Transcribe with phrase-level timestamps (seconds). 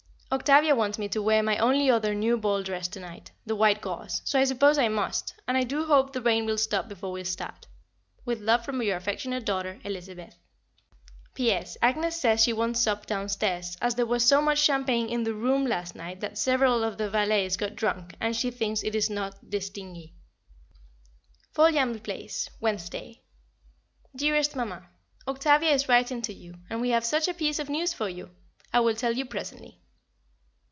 [0.33, 3.81] Octavia wants me to wear my only other new ball dress to night, the white
[3.81, 7.11] gauze, so I suppose I must, and I do hope the rain will stop before
[7.11, 7.67] we start.
[8.23, 10.37] With love from your affectionate daughter, Elizabeth.
[11.33, 11.75] P.S.
[11.83, 15.65] Agnès says she won't sup downstairs, as there was so much champagne in the "room"
[15.67, 19.35] last night that several of the valets got drunk, and she thinks it is not
[19.43, 20.13] distingué.
[21.53, 23.19] Foljambe Place, Wednesday.
[23.19, 24.89] [Sidenote: Sir Hugh d'Eynecourt] Dearest Mamma,
[25.27, 28.29] Octavia is writing to you, and we have such a piece of news for you!
[28.71, 29.79] I will tell you presently.